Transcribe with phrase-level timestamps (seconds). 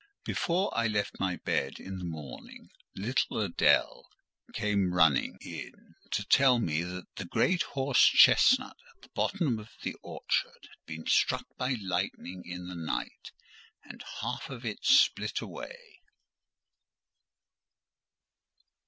[0.25, 4.05] Before I left my bed in the morning, little Adèle
[4.51, 9.69] came running in to tell me that the great horse chestnut at the bottom of
[9.83, 13.31] the orchard had been struck by lightning in the night,
[13.83, 16.01] and half of it split away.